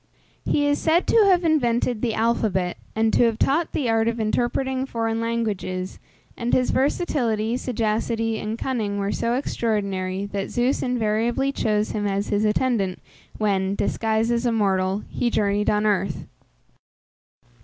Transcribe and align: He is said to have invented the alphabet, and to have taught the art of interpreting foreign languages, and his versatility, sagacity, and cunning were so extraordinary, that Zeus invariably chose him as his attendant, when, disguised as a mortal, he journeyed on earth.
He 0.45 0.65
is 0.65 0.79
said 0.81 1.05
to 1.09 1.25
have 1.29 1.43
invented 1.45 2.01
the 2.01 2.15
alphabet, 2.15 2.77
and 2.95 3.13
to 3.13 3.25
have 3.25 3.37
taught 3.37 3.71
the 3.71 3.87
art 3.87 4.07
of 4.07 4.19
interpreting 4.19 4.87
foreign 4.87 5.21
languages, 5.21 5.99
and 6.35 6.53
his 6.55 6.71
versatility, 6.71 7.55
sagacity, 7.55 8.39
and 8.39 8.57
cunning 8.57 8.97
were 8.97 9.11
so 9.11 9.35
extraordinary, 9.35 10.25
that 10.25 10.49
Zeus 10.49 10.81
invariably 10.81 11.51
chose 11.51 11.91
him 11.91 12.07
as 12.07 12.29
his 12.29 12.45
attendant, 12.45 12.97
when, 13.37 13.75
disguised 13.75 14.31
as 14.31 14.47
a 14.47 14.51
mortal, 14.51 15.03
he 15.07 15.29
journeyed 15.29 15.69
on 15.69 15.85
earth. 15.85 16.25